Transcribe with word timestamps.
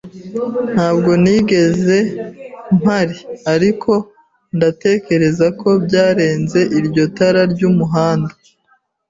Ntabwo 0.73 1.11
nigeze 1.23 1.97
mpari, 2.77 3.17
ariko 3.53 3.91
ndatekereza 4.55 5.45
ko 5.59 5.69
byarenze 5.85 6.59
iryo 6.79 7.03
tara 7.17 7.41
ryumuhanda. 7.51 8.33